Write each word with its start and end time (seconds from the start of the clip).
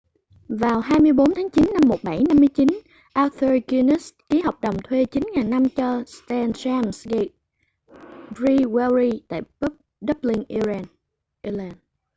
vào 0.49 0.79
24 0.79 1.33
tháng 1.35 1.49
chín 1.49 1.65
năm 1.73 1.81
1759 1.87 2.67
arthur 3.13 3.51
guinness 3.67 4.13
ký 4.29 4.41
hợp 4.41 4.61
đồng 4.61 4.77
thuê 4.83 5.03
9.000 5.03 5.49
năm 5.49 5.69
cho 5.69 6.03
st 6.05 6.31
james' 6.31 7.09
gate 7.15 7.29
brewery 8.35 9.19
tại 9.29 9.41
dublin 10.01 10.43
ireland 10.47 10.85